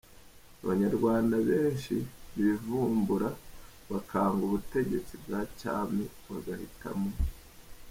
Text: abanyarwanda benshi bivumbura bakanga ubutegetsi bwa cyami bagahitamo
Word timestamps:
abanyarwanda 0.63 1.35
benshi 1.49 1.93
bivumbura 2.37 3.29
bakanga 3.91 4.41
ubutegetsi 4.49 5.13
bwa 5.23 5.41
cyami 5.59 6.03
bagahitamo 6.27 7.11